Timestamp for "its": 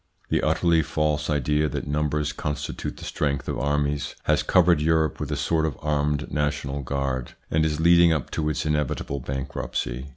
8.49-8.65